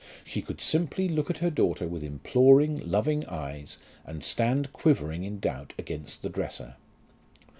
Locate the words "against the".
5.77-6.29